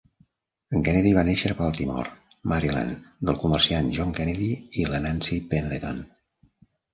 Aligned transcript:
En 0.77 0.85
Kennedy 0.85 1.09
va 1.17 1.23
nàixer 1.27 1.51
a 1.53 1.57
Baltimore, 1.59 2.13
Maryland, 2.53 2.95
del 3.31 3.37
comerciant 3.43 3.93
John 3.99 4.15
Kennedy 4.21 4.49
i 4.85 4.89
la 4.95 5.03
Nancy 5.05 5.39
Pendleton. 5.53 6.03